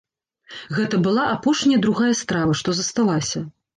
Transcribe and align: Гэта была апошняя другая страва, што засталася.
Гэта 0.77 0.99
была 1.07 1.27
апошняя 1.35 1.81
другая 1.85 2.11
страва, 2.23 2.57
што 2.63 2.69
засталася. 2.79 3.45